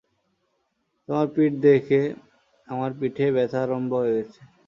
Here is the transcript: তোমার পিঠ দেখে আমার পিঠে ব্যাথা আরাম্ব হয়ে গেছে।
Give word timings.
তোমার 1.09 1.27
পিঠ 1.35 1.51
দেখে 1.67 2.01
আমার 2.67 2.91
পিঠে 2.99 3.25
ব্যাথা 3.35 3.59
আরাম্ব 3.65 3.91
হয়ে 3.99 4.13
গেছে। 4.17 4.39